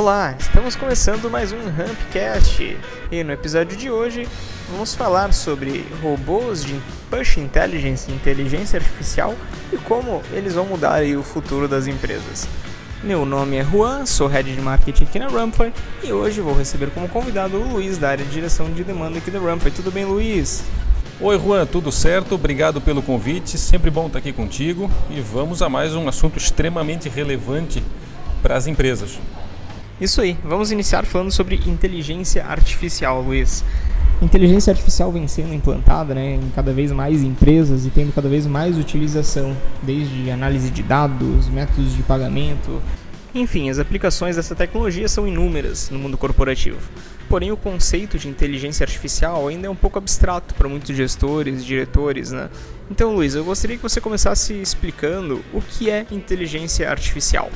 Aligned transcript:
Olá, 0.00 0.34
estamos 0.40 0.74
começando 0.76 1.28
mais 1.28 1.52
um 1.52 1.58
Rampcast 1.68 2.74
e 3.12 3.22
no 3.22 3.32
episódio 3.32 3.76
de 3.76 3.90
hoje 3.90 4.26
vamos 4.70 4.94
falar 4.94 5.34
sobre 5.34 5.84
robôs 6.02 6.64
de 6.64 6.80
Push 7.10 7.36
Intelligence, 7.36 8.10
inteligência 8.10 8.78
artificial 8.78 9.34
e 9.70 9.76
como 9.76 10.22
eles 10.32 10.54
vão 10.54 10.64
mudar 10.64 11.02
o 11.02 11.22
futuro 11.22 11.68
das 11.68 11.86
empresas. 11.86 12.48
Meu 13.04 13.26
nome 13.26 13.58
é 13.58 13.62
Juan, 13.62 14.06
sou 14.06 14.26
Head 14.26 14.54
de 14.54 14.60
Marketing 14.62 15.04
aqui 15.04 15.18
na 15.18 15.28
Rumply 15.28 15.70
e 16.02 16.10
hoje 16.10 16.40
vou 16.40 16.56
receber 16.56 16.88
como 16.92 17.06
convidado 17.06 17.58
o 17.58 17.72
Luiz 17.74 17.98
da 17.98 18.08
área 18.08 18.24
de 18.24 18.30
direção 18.30 18.72
de 18.72 18.82
demanda 18.82 19.18
aqui 19.18 19.30
da 19.30 19.38
Rumply. 19.38 19.70
Tudo 19.70 19.92
bem, 19.92 20.06
Luiz? 20.06 20.64
Oi, 21.20 21.38
Juan, 21.38 21.66
tudo 21.66 21.92
certo? 21.92 22.36
Obrigado 22.36 22.80
pelo 22.80 23.02
convite. 23.02 23.58
Sempre 23.58 23.90
bom 23.90 24.06
estar 24.06 24.20
aqui 24.20 24.32
contigo 24.32 24.90
e 25.10 25.20
vamos 25.20 25.60
a 25.60 25.68
mais 25.68 25.94
um 25.94 26.08
assunto 26.08 26.38
extremamente 26.38 27.06
relevante 27.06 27.84
para 28.42 28.56
as 28.56 28.66
empresas. 28.66 29.18
Isso 30.00 30.22
aí, 30.22 30.34
vamos 30.42 30.72
iniciar 30.72 31.04
falando 31.04 31.30
sobre 31.30 31.56
inteligência 31.66 32.46
artificial, 32.46 33.20
Luiz. 33.20 33.62
Inteligência 34.22 34.70
artificial 34.70 35.12
vem 35.12 35.28
sendo 35.28 35.52
implantada 35.52 36.14
né, 36.14 36.36
em 36.36 36.50
cada 36.54 36.72
vez 36.72 36.90
mais 36.90 37.22
empresas 37.22 37.84
e 37.84 37.90
tendo 37.90 38.10
cada 38.10 38.26
vez 38.26 38.46
mais 38.46 38.78
utilização, 38.78 39.54
desde 39.82 40.30
análise 40.30 40.70
de 40.70 40.82
dados, 40.82 41.50
métodos 41.50 41.94
de 41.94 42.02
pagamento. 42.02 42.80
Enfim, 43.34 43.68
as 43.68 43.78
aplicações 43.78 44.36
dessa 44.36 44.54
tecnologia 44.54 45.06
são 45.06 45.28
inúmeras 45.28 45.90
no 45.90 45.98
mundo 45.98 46.16
corporativo. 46.16 46.78
Porém, 47.28 47.52
o 47.52 47.56
conceito 47.56 48.18
de 48.18 48.26
inteligência 48.26 48.84
artificial 48.84 49.48
ainda 49.48 49.66
é 49.66 49.70
um 49.70 49.76
pouco 49.76 49.98
abstrato 49.98 50.54
para 50.54 50.68
muitos 50.68 50.96
gestores, 50.96 51.62
diretores, 51.62 52.32
né? 52.32 52.48
Então, 52.90 53.14
Luiz, 53.14 53.34
eu 53.34 53.44
gostaria 53.44 53.76
que 53.76 53.82
você 53.82 54.00
começasse 54.00 54.54
explicando 54.54 55.44
o 55.52 55.60
que 55.60 55.90
é 55.90 56.06
inteligência 56.10 56.90
artificial. 56.90 57.50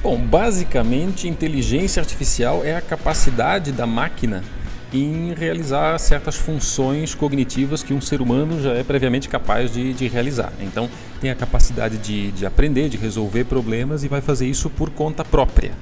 Bom, 0.00 0.16
basicamente, 0.16 1.26
inteligência 1.26 2.00
artificial 2.00 2.64
é 2.64 2.76
a 2.76 2.80
capacidade 2.80 3.72
da 3.72 3.84
máquina 3.84 4.44
em 4.92 5.34
realizar 5.34 5.98
certas 5.98 6.36
funções 6.36 7.16
cognitivas 7.16 7.82
que 7.82 7.92
um 7.92 8.00
ser 8.00 8.22
humano 8.22 8.62
já 8.62 8.74
é 8.74 8.84
previamente 8.84 9.28
capaz 9.28 9.72
de, 9.72 9.92
de 9.92 10.06
realizar. 10.06 10.52
Então, 10.60 10.88
tem 11.20 11.30
a 11.30 11.34
capacidade 11.34 11.98
de, 11.98 12.30
de, 12.30 12.46
aprender, 12.46 12.88
de 12.88 12.96
resolver 12.96 13.44
problemas 13.44 14.04
e 14.04 14.08
vai 14.08 14.20
fazer 14.20 14.46
isso 14.46 14.70
por 14.70 14.88
conta 14.90 15.24
própria. 15.24 15.72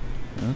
Né? 0.41 0.55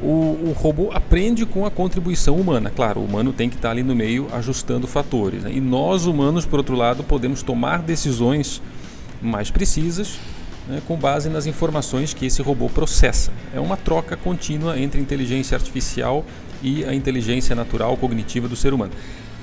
O, 0.00 0.06
o, 0.48 0.54
robô 0.56 0.90
aprende 0.90 1.44
com 1.44 1.66
a 1.66 1.70
contribuição 1.70 2.36
humana. 2.36 2.72
Claro, 2.74 3.00
o 3.00 3.04
humano 3.04 3.34
tem 3.34 3.50
que 3.50 3.56
estar 3.56 3.70
ali 3.70 3.82
no 3.82 3.94
meio 3.94 4.28
ajustando 4.32 4.86
fatores. 4.86 5.42
Né? 5.42 5.52
E 5.52 5.60
nós, 5.60 6.06
humanos, 6.06 6.46
por 6.46 6.58
outro 6.58 6.74
lado, 6.74 7.04
podemos 7.04 7.42
tomar 7.42 7.82
decisões 7.82 8.62
mais 9.22 9.50
precisas 9.50 10.18
né, 10.68 10.80
com 10.86 10.96
base 10.96 11.28
nas 11.28 11.46
informações 11.46 12.14
que 12.14 12.26
esse 12.26 12.42
robô 12.42 12.68
processa. 12.68 13.30
É 13.54 13.60
uma 13.60 13.76
troca 13.76 14.16
contínua 14.16 14.78
entre 14.78 15.00
inteligência 15.00 15.56
artificial 15.56 16.24
e 16.62 16.84
a 16.84 16.94
inteligência 16.94 17.54
natural 17.54 17.96
cognitiva 17.96 18.48
do 18.48 18.56
ser 18.56 18.72
humano. 18.72 18.92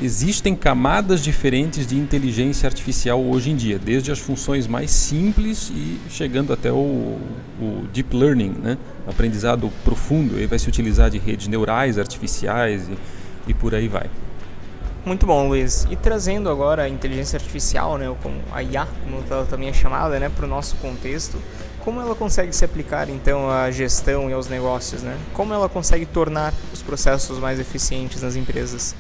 Existem 0.02 0.56
camadas 0.56 1.22
diferentes 1.22 1.86
de 1.86 1.96
inteligência 1.96 2.66
artificial 2.66 3.24
hoje 3.24 3.52
em 3.52 3.56
dia, 3.56 3.78
desde 3.78 4.12
as 4.12 4.18
funções 4.18 4.66
mais 4.66 4.90
simples 4.90 5.72
e 5.76 6.00
chegando 6.10 6.52
até 6.52 6.72
o, 6.72 7.20
o 7.62 7.86
deep 7.94 8.16
learning, 8.16 8.56
né? 8.64 8.78
aprendizado 9.06 9.72
profundo. 9.84 10.38
Ele 10.38 10.48
vai 10.48 10.58
se 10.58 10.68
utilizar 10.68 11.12
de 11.12 11.20
redes 11.20 11.48
neurais 11.48 12.00
artificiais 12.00 12.90
e, 12.90 13.52
e 13.52 13.54
por 13.54 13.76
aí 13.76 13.88
vai. 13.88 14.10
Muito 15.04 15.26
bom, 15.26 15.48
Luiz. 15.48 15.88
E 15.90 15.96
trazendo 15.96 16.48
agora 16.48 16.84
a 16.84 16.90
inteligência 16.90 17.38
artificial, 17.38 17.98
né, 17.98 18.14
como 18.22 18.36
a 18.52 18.62
IA, 18.62 18.88
como 19.04 19.24
ela 19.30 19.46
também 19.46 19.68
é 19.68 19.74
chamada, 19.74 20.20
né, 20.20 20.30
para 20.30 20.46
o 20.46 20.48
nosso 20.48 20.76
contexto, 20.76 21.38
como 21.80 22.00
ela 22.00 22.14
consegue 22.14 22.54
se 22.56 22.64
aplicar 22.64 23.10
então 23.10 23.50
à 23.50 23.72
gestão 23.72 24.30
e 24.30 24.34
aos 24.34 24.48
negócios, 24.48 25.02
né? 25.02 25.18
Como 25.34 25.52
ela 25.52 25.68
consegue 25.68 26.06
tornar 26.06 26.54
os 26.72 26.84
processos 26.84 27.40
mais 27.40 27.60
eficientes 27.60 28.22
nas 28.22 28.36
empresas? 28.36 28.96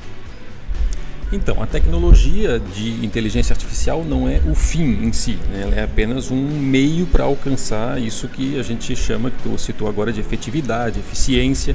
Então, 1.31 1.61
a 1.61 1.67
tecnologia 1.67 2.59
de 2.59 3.05
inteligência 3.05 3.53
artificial 3.53 4.03
não 4.03 4.27
é 4.27 4.41
o 4.45 4.55
fim 4.55 5.05
em 5.05 5.13
si, 5.13 5.37
né? 5.49 5.61
ela 5.61 5.75
é 5.75 5.83
apenas 5.83 6.29
um 6.29 6.35
meio 6.35 7.05
para 7.05 7.23
alcançar 7.23 8.01
isso 8.01 8.27
que 8.27 8.59
a 8.59 8.63
gente 8.63 8.93
chama, 8.97 9.31
que 9.31 9.41
tu 9.43 9.57
citou 9.57 9.87
agora, 9.87 10.11
de 10.11 10.19
efetividade, 10.19 10.99
eficiência 10.99 11.73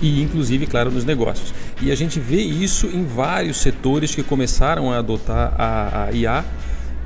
e 0.00 0.22
inclusive, 0.22 0.66
claro, 0.66 0.90
nos 0.90 1.04
negócios. 1.04 1.52
E 1.80 1.90
a 1.90 1.94
gente 1.94 2.20
vê 2.20 2.40
isso 2.40 2.86
em 2.86 3.04
vários 3.04 3.58
setores 3.58 4.14
que 4.14 4.22
começaram 4.22 4.92
a 4.92 4.98
adotar 4.98 5.54
a, 5.58 6.04
a 6.04 6.12
IA 6.12 6.44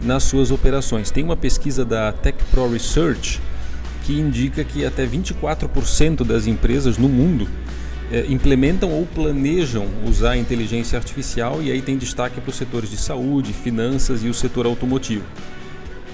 nas 0.01 0.25
suas 0.25 0.51
operações. 0.51 1.11
Tem 1.11 1.25
uma 1.25 1.37
pesquisa 1.37 1.85
da 1.85 2.13
Tech 2.13 2.37
Pro 2.51 2.71
Research 2.71 3.41
que 4.05 4.13
indica 4.13 4.65
que 4.65 4.85
até 4.85 5.07
24% 5.07 6.25
das 6.25 6.47
empresas 6.47 6.99
no 6.99 7.09
mundo 7.09 7.49
eh, 8.11 8.27
implementam 8.29 8.91
ou 8.91 9.07
planejam 9.07 9.87
usar 10.05 10.37
inteligência 10.37 10.99
artificial 10.99 11.63
e 11.63 11.71
aí 11.71 11.81
tem 11.81 11.97
destaque 11.97 12.41
para 12.41 12.51
os 12.51 12.57
setores 12.57 12.91
de 12.91 12.97
saúde, 12.97 13.53
finanças 13.53 14.25
e 14.25 14.29
o 14.29 14.35
setor 14.35 14.67
automotivo. 14.67 15.25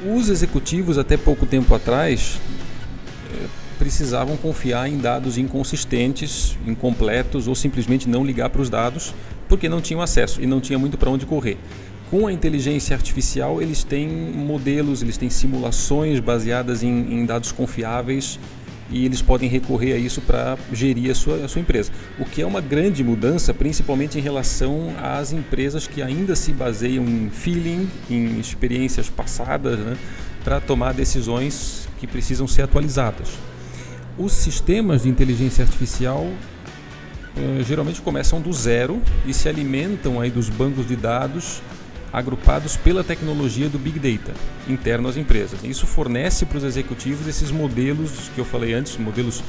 Os 0.07 0.29
executivos 0.29 0.99
até 0.99 1.17
pouco 1.17 1.47
tempo 1.47 1.75
atrás 1.75 2.39
eh, 3.33 3.47
precisavam 3.79 4.37
confiar 4.37 4.89
em 4.89 4.99
dados 4.99 5.39
inconsistentes, 5.39 6.59
incompletos 6.67 7.47
ou 7.47 7.55
simplesmente 7.55 8.09
não 8.09 8.25
ligar 8.25 8.51
para 8.51 8.61
os 8.61 8.69
dados 8.69 9.15
porque 9.49 9.69
não 9.69 9.81
tinham 9.81 10.03
acesso 10.03 10.43
e 10.43 10.47
não 10.47 10.61
tinha 10.61 10.79
muito 10.79 10.99
para 10.99 11.09
onde 11.09 11.25
correr. 11.25 11.57
Com 12.11 12.27
a 12.27 12.33
inteligência 12.33 12.97
artificial, 12.97 13.61
eles 13.61 13.85
têm 13.85 14.09
modelos, 14.09 15.03
eles 15.03 15.17
têm 15.17 15.29
simulações 15.31 16.21
baseadas 16.21 16.83
em, 16.83 16.89
em 16.89 17.27
dados 17.27 17.53
confiáveis 17.53 18.39
e 18.91 19.05
eles 19.05 19.21
podem 19.21 19.49
recorrer 19.49 19.93
a 19.93 19.99
isso 19.99 20.21
para 20.23 20.57
gerir 20.73 21.11
a 21.11 21.15
sua, 21.15 21.45
a 21.45 21.49
sua 21.49 21.61
empresa. 21.61 21.93
O 22.19 22.25
que 22.25 22.41
é 22.41 22.47
uma 22.47 22.61
grande 22.61 23.05
mudança, 23.05 23.53
principalmente 23.53 24.19
em 24.19 24.23
relação 24.23 24.95
às 25.03 25.33
empresas 25.33 25.87
que 25.87 26.01
ainda 26.01 26.35
se 26.35 26.53
baseiam 26.53 27.05
em 27.05 27.29
feeling, 27.31 27.89
em 28.11 28.41
experiências 28.41 29.11
passadas, 29.11 29.79
né, 29.79 29.97
para 30.43 30.61
tomar 30.61 30.95
decisões 30.95 31.87
que 31.99 32.07
precisam 32.07 32.47
ser 32.47 32.63
atualizadas. 32.63 33.29
Os 34.19 34.33
sistemas 34.33 35.05
de 35.05 35.09
inteligência 35.09 35.63
artificial 35.63 36.27
eh, 37.37 37.63
geralmente 37.63 38.01
começam 38.01 38.41
do 38.41 38.53
zero 38.53 39.01
e 39.25 39.33
se 39.33 39.49
alimentam 39.49 40.21
aí 40.21 40.29
dos 40.29 40.49
bancos 40.49 40.89
de 40.89 40.97
dados 40.97 41.63
agrupados 42.13 42.77
pela 42.77 43.05
tecnologia 43.05 43.69
do 43.69 43.79
Big 43.79 44.01
Data 44.01 44.35
interno 44.69 45.09
às 45.09 45.17
empresas. 45.17 45.63
Isso 45.63 45.87
fornece 45.87 46.47
para 46.47 46.59
os 46.59 46.65
executivos 46.65 47.29
esses 47.29 47.53
modelos 47.53 48.29
que 48.35 48.41
eu 48.41 48.45
falei 48.45 48.75
antes, 48.75 48.97
modelos 48.97 49.41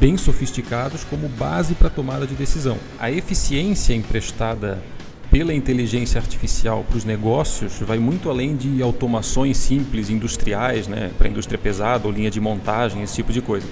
bem 0.00 0.16
sofisticados 0.16 1.04
como 1.04 1.28
base 1.28 1.74
para 1.74 1.86
a 1.86 1.90
tomada 1.90 2.26
de 2.26 2.34
decisão. 2.34 2.78
A 2.98 3.08
eficiência 3.12 3.94
emprestada 3.94 4.82
pela 5.30 5.54
inteligência 5.54 6.20
artificial 6.20 6.84
para 6.88 6.96
os 6.96 7.04
negócios 7.04 7.74
vai 7.80 7.98
muito 7.98 8.28
além 8.28 8.56
de 8.56 8.82
automações 8.82 9.56
simples 9.56 10.10
industriais, 10.10 10.88
né, 10.88 11.12
para 11.16 11.28
indústria 11.28 11.58
pesada 11.58 12.08
ou 12.08 12.12
linha 12.12 12.30
de 12.30 12.40
montagem, 12.40 13.02
esse 13.02 13.14
tipo 13.14 13.32
de 13.32 13.40
coisa 13.40 13.66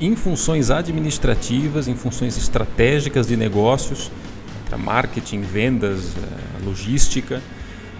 em 0.00 0.14
funções 0.14 0.70
administrativas, 0.70 1.88
em 1.88 1.94
funções 1.94 2.36
estratégicas 2.36 3.26
de 3.26 3.36
negócios, 3.36 4.10
para 4.68 4.78
marketing, 4.78 5.40
vendas, 5.40 6.14
eh, 6.16 6.64
logística, 6.64 7.42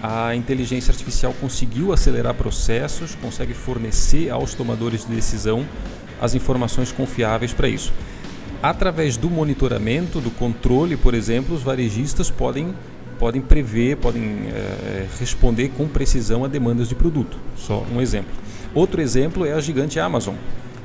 a 0.01 0.33
inteligência 0.33 0.91
artificial 0.91 1.33
conseguiu 1.41 1.91
acelerar 1.91 2.33
processos, 2.33 3.15
consegue 3.15 3.53
fornecer 3.53 4.29
aos 4.29 4.53
tomadores 4.53 5.05
de 5.05 5.13
decisão 5.13 5.65
as 6.21 6.35
informações 6.35 6.91
confiáveis 6.91 7.51
para 7.51 7.67
isso. 7.67 7.91
Através 8.61 9.17
do 9.17 9.29
monitoramento, 9.29 10.21
do 10.21 10.31
controle, 10.31 10.95
por 10.95 11.13
exemplo, 11.13 11.55
os 11.55 11.63
varejistas 11.63 12.29
podem, 12.29 12.73
podem 13.17 13.41
prever, 13.41 13.97
podem 13.97 14.47
é, 14.53 15.07
responder 15.19 15.69
com 15.69 15.87
precisão 15.87 16.45
a 16.45 16.47
demandas 16.47 16.87
de 16.87 16.95
produto. 16.95 17.37
Só 17.57 17.85
um 17.93 18.01
exemplo. 18.01 18.31
Outro 18.73 19.01
exemplo 19.01 19.45
é 19.45 19.53
a 19.53 19.59
gigante 19.59 19.99
Amazon. 19.99 20.35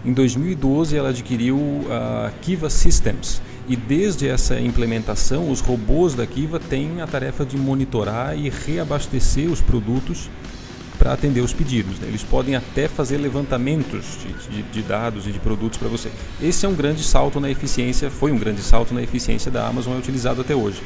Em 0.04 0.12
2012, 0.12 0.96
ela 0.96 1.08
adquiriu 1.08 1.58
a 1.90 2.30
Kiva 2.42 2.68
Systems 2.68 3.40
e 3.66 3.74
desde 3.74 4.28
essa 4.28 4.60
implementação, 4.60 5.50
os 5.50 5.60
robôs 5.60 6.12
da 6.14 6.26
Kiva 6.26 6.60
têm 6.60 7.00
a 7.00 7.06
tarefa 7.06 7.46
de 7.46 7.56
monitorar 7.56 8.36
e 8.36 8.50
reabastecer 8.50 9.50
os 9.50 9.62
produtos 9.62 10.28
para 10.98 11.14
atender 11.14 11.40
os 11.40 11.54
pedidos. 11.54 11.98
Né? 11.98 12.08
Eles 12.08 12.22
podem 12.22 12.54
até 12.54 12.86
fazer 12.86 13.16
levantamentos 13.16 14.18
de, 14.20 14.56
de, 14.56 14.62
de 14.62 14.82
dados 14.82 15.26
e 15.26 15.32
de 15.32 15.38
produtos 15.38 15.78
para 15.78 15.88
você. 15.88 16.10
Esse 16.40 16.66
é 16.66 16.68
um 16.68 16.74
grande 16.74 17.02
salto 17.02 17.40
na 17.40 17.50
eficiência, 17.50 18.10
foi 18.10 18.30
um 18.30 18.38
grande 18.38 18.60
salto 18.60 18.92
na 18.92 19.02
eficiência 19.02 19.50
da 19.50 19.66
Amazon, 19.66 19.94
é 19.94 19.98
utilizado 19.98 20.42
até 20.42 20.54
hoje. 20.54 20.82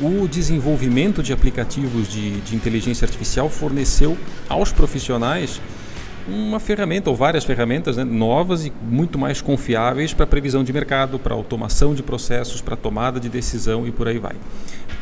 O 0.00 0.26
desenvolvimento 0.26 1.22
de 1.22 1.32
aplicativos 1.32 2.08
de, 2.08 2.40
de 2.40 2.56
inteligência 2.56 3.04
artificial 3.04 3.48
forneceu 3.48 4.18
aos 4.48 4.72
profissionais 4.72 5.60
uma 6.28 6.60
ferramenta 6.60 7.10
ou 7.10 7.16
várias 7.16 7.44
ferramentas 7.44 7.96
né, 7.96 8.04
novas 8.04 8.66
e 8.66 8.72
muito 8.82 9.18
mais 9.18 9.40
confiáveis 9.40 10.12
para 10.12 10.26
previsão 10.26 10.62
de 10.62 10.72
mercado, 10.72 11.18
para 11.18 11.34
automação 11.34 11.94
de 11.94 12.02
processos, 12.02 12.60
para 12.60 12.76
tomada 12.76 13.18
de 13.18 13.28
decisão 13.28 13.86
e 13.86 13.90
por 13.90 14.08
aí 14.08 14.18
vai. 14.18 14.34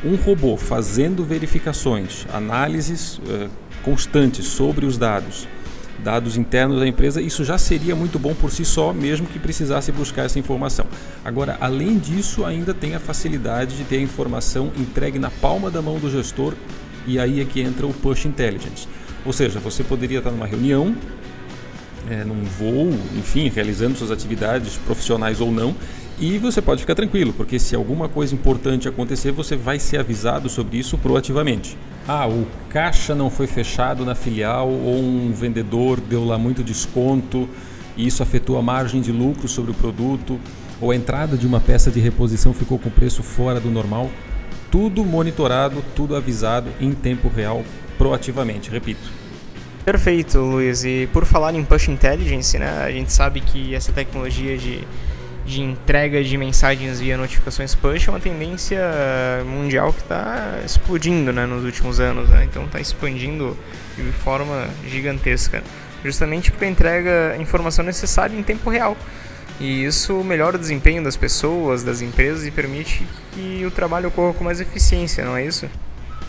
Um 0.05 0.17
robô 0.17 0.57
fazendo 0.57 1.25
verificações, 1.25 2.27
análises 2.33 3.19
uh, 3.19 3.49
constantes 3.83 4.47
sobre 4.47 4.87
os 4.87 4.97
dados 4.97 5.49
dados 5.99 6.37
internos 6.37 6.79
da 6.79 6.87
empresa, 6.87 7.21
isso 7.21 7.45
já 7.45 7.59
seria 7.59 7.95
muito 7.97 8.19
bom 8.19 8.35
por 8.35 8.51
si 8.51 8.65
só, 8.65 8.93
mesmo 8.93 9.27
que 9.27 9.39
precisasse 9.39 9.91
buscar 9.91 10.25
essa 10.25 10.39
informação. 10.39 10.87
Agora, 11.25 11.57
além 11.61 11.99
disso, 11.99 12.45
ainda 12.45 12.73
tem 12.73 12.95
a 12.95 13.01
facilidade 13.01 13.77
de 13.77 13.85
ter 13.85 13.97
a 13.97 14.01
informação 14.01 14.71
entregue 14.77 15.19
na 15.19 15.31
palma 15.31 15.71
da 15.71 15.83
mão 15.83 15.99
do 15.99 16.11
gestor, 16.11 16.55
e 17.07 17.19
aí 17.19 17.41
é 17.41 17.45
que 17.45 17.61
entra 17.61 17.87
o 17.87 17.93
Push 17.93 18.27
Intelligence. 18.27 18.87
Ou 19.25 19.33
seja, 19.33 19.59
você 19.59 19.83
poderia 19.85 20.19
estar 20.19 20.31
numa 20.31 20.47
reunião, 20.47 20.95
é, 22.11 22.25
num 22.25 22.43
voo, 22.45 22.91
enfim, 23.17 23.49
realizando 23.49 23.97
suas 23.97 24.11
atividades 24.11 24.77
profissionais 24.77 25.41
ou 25.41 25.53
não, 25.53 25.75
e 26.21 26.37
você 26.37 26.61
pode 26.61 26.81
ficar 26.81 26.97
tranquilo, 26.97 27.33
porque 27.33 27.59
se 27.59 27.77
alguma 27.77 28.09
coisa 28.09 28.35
importante 28.35 28.89
acontecer, 28.89 29.31
você 29.31 29.55
vai 29.55 29.79
ser 29.79 30.01
avisado 30.01 30.49
sobre 30.49 30.77
isso 30.79 30.99
proativamente. 30.99 31.77
Ah, 32.09 32.27
o 32.27 32.47
caixa 32.71 33.15
não 33.15 33.31
foi 33.31 33.47
fechado 33.47 34.05
na 34.05 34.15
filial 34.15 34.69
ou 34.69 34.99
um 34.99 35.33
vendedor 35.33 36.01
deu 36.01 36.25
lá 36.25 36.39
muito 36.39 36.65
desconto 36.65 37.49
e 37.97 38.07
isso 38.07 38.23
afetou 38.23 38.57
a 38.59 38.63
margem 38.63 39.01
de 39.01 39.13
lucro 39.13 39.47
sobre 39.47 39.73
o 39.73 39.75
produto, 39.75 40.41
ou 40.81 40.91
a 40.91 40.97
entrada 40.97 41.37
de 41.37 41.47
uma 41.47 41.61
peça 41.61 41.91
de 41.91 42.01
reposição 42.01 42.55
ficou 42.55 42.79
com 42.79 42.89
preço 42.89 43.23
fora 43.23 43.61
do 43.61 43.71
normal. 43.71 44.11
Tudo 44.71 45.05
monitorado, 45.05 45.85
tudo 45.95 46.15
avisado 46.15 46.71
em 46.81 46.93
tempo 46.93 47.29
real, 47.29 47.65
proativamente, 47.99 48.71
repito. 48.71 49.11
Perfeito, 49.85 50.39
Luiz. 50.39 50.85
E 50.85 51.09
por 51.13 51.27
falar 51.27 51.55
em 51.55 51.65
Push 51.65 51.89
Intelligence, 51.89 52.57
né, 52.59 52.85
a 52.85 52.91
gente 52.91 53.13
sabe 53.13 53.41
que 53.41 53.75
essa 53.75 53.93
tecnologia 53.93 54.57
de 54.57 54.87
de 55.49 55.63
entrega 55.63 56.23
de 56.23 56.37
mensagens 56.37 57.01
via 57.01 57.17
notificações 57.17 57.75
push 57.75 58.07
é 58.07 58.11
uma 58.11 58.21
tendência 58.21 58.79
mundial 59.47 59.95
que 59.95 60.01
está 60.03 60.61
explodindo 60.65 61.33
né, 61.33 61.47
nos 61.47 61.65
últimos 61.65 61.99
anos. 61.99 62.29
Né? 62.29 62.45
Então 62.45 62.67
está 62.67 62.79
expandindo 62.79 63.57
de 63.97 64.13
forma 64.13 64.69
gigantesca. 64.87 65.63
Justamente 66.05 66.53
porque 66.53 66.67
entrega 66.67 67.33
a 67.33 67.39
informação 67.39 67.85
necessária 67.85 68.39
em 68.39 68.43
tempo 68.43 68.69
real. 68.69 68.97
E 69.59 69.85
isso 69.85 70.23
melhora 70.23 70.57
o 70.57 70.59
desempenho 70.59 71.03
das 71.03 71.17
pessoas, 71.17 71.83
das 71.83 72.01
empresas 72.01 72.47
e 72.47 72.51
permite 72.51 73.05
que 73.33 73.65
o 73.67 73.71
trabalho 73.71 74.09
ocorra 74.09 74.35
com 74.35 74.45
mais 74.45 74.61
eficiência, 74.61 75.25
não 75.25 75.37
é 75.37 75.45
isso? 75.45 75.69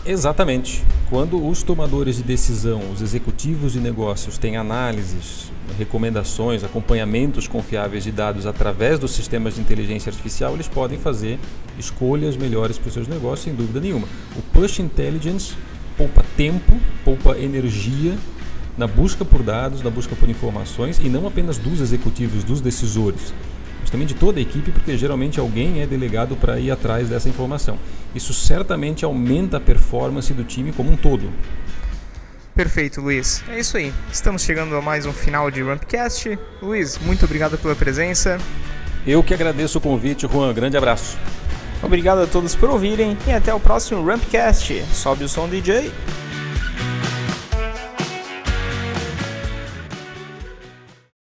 Exatamente. 0.04 0.82
Quando 1.10 1.44
os 1.44 1.64
tomadores 1.64 2.18
de 2.18 2.22
decisão, 2.22 2.82
os 2.92 3.02
executivos 3.02 3.72
de 3.72 3.80
negócios 3.80 4.38
têm 4.38 4.56
análises, 4.56 5.50
recomendações, 5.76 6.62
acompanhamentos 6.62 7.48
confiáveis 7.48 8.04
de 8.04 8.12
dados 8.12 8.46
através 8.46 8.96
dos 8.96 9.10
sistemas 9.10 9.56
de 9.56 9.60
inteligência 9.60 10.08
artificial, 10.08 10.54
eles 10.54 10.68
podem 10.68 11.00
fazer 11.00 11.40
escolhas 11.76 12.36
melhores 12.36 12.78
para 12.78 12.86
os 12.86 12.94
seus 12.94 13.08
negócios, 13.08 13.40
sem 13.40 13.52
dúvida 13.52 13.80
nenhuma. 13.80 14.06
O 14.36 14.42
Push 14.52 14.78
Intelligence 14.78 15.56
poupa 15.96 16.24
tempo, 16.36 16.78
poupa 17.04 17.36
energia 17.36 18.16
na 18.78 18.86
busca 18.86 19.24
por 19.24 19.42
dados, 19.42 19.82
na 19.82 19.90
busca 19.90 20.14
por 20.14 20.30
informações 20.30 21.00
e 21.02 21.08
não 21.08 21.26
apenas 21.26 21.58
dos 21.58 21.80
executivos, 21.80 22.44
dos 22.44 22.60
decisores 22.60 23.34
mas 23.90 23.92
também 23.92 24.06
de 24.06 24.14
toda 24.14 24.38
a 24.38 24.42
equipe, 24.42 24.70
porque 24.70 24.96
geralmente 24.96 25.40
alguém 25.40 25.82
é 25.82 25.86
delegado 25.86 26.36
para 26.36 26.60
ir 26.60 26.70
atrás 26.70 27.08
dessa 27.08 27.28
informação. 27.28 27.76
Isso 28.14 28.32
certamente 28.32 29.04
aumenta 29.04 29.56
a 29.56 29.60
performance 29.60 30.32
do 30.32 30.44
time 30.44 30.72
como 30.72 30.92
um 30.92 30.96
todo. 30.96 31.30
Perfeito, 32.54 33.00
Luiz. 33.00 33.42
É 33.48 33.58
isso 33.58 33.76
aí. 33.76 33.92
Estamos 34.12 34.42
chegando 34.42 34.76
a 34.76 34.82
mais 34.82 35.06
um 35.06 35.12
final 35.12 35.50
de 35.50 35.62
Rampcast. 35.62 36.38
Luiz, 36.62 36.98
muito 36.98 37.24
obrigado 37.24 37.58
pela 37.58 37.74
presença. 37.74 38.38
Eu 39.06 39.22
que 39.22 39.34
agradeço 39.34 39.78
o 39.78 39.80
convite, 39.80 40.28
Juan. 40.30 40.52
Grande 40.52 40.76
abraço. 40.76 41.18
Obrigado 41.82 42.20
a 42.22 42.26
todos 42.26 42.54
por 42.54 42.70
ouvirem 42.70 43.16
e 43.26 43.32
até 43.32 43.52
o 43.52 43.58
próximo 43.58 44.04
Rampcast. 44.04 44.84
Sobe 44.92 45.24
o 45.24 45.28
som, 45.28 45.48
DJ. 45.48 45.90